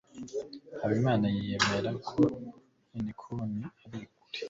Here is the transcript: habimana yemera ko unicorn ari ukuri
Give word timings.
habimana 0.81 1.25
yemera 1.39 1.91
ko 2.07 2.21
unicorn 2.97 3.53
ari 3.85 3.99
ukuri 4.05 4.09